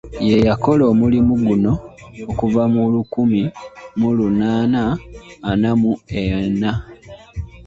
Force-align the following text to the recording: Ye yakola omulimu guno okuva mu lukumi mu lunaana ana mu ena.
Ye 0.27 0.37
yakola 0.47 0.83
omulimu 0.91 1.33
guno 1.45 1.73
okuva 2.31 2.63
mu 2.73 2.81
lukumi 2.93 3.41
mu 3.99 4.09
lunaana 4.17 4.81
ana 5.51 5.69
mu 5.81 5.91
ena. 6.23 6.71